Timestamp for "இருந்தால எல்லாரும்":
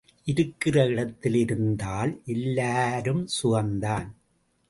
1.45-3.27